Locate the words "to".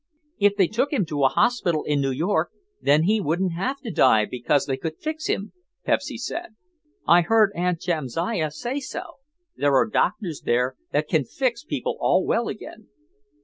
1.05-1.25, 3.81-3.91